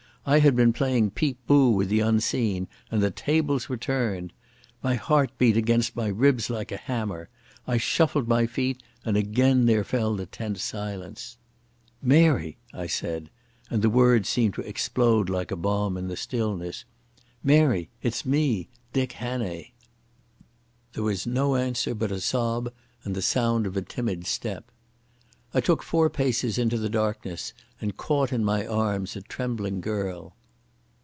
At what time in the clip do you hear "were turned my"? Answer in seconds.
3.67-4.93